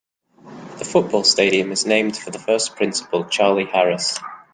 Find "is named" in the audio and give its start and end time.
1.71-2.17